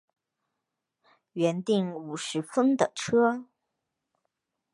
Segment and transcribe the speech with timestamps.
[1.33, 3.45] 原订五十分的车